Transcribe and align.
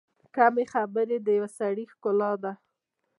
کمې 0.35 0.65
خبرې، 0.73 1.17
د 1.21 1.27
پوه 1.35 1.47
سړي 1.57 1.85
ښکلا 1.93 2.31
ده. 2.43 2.53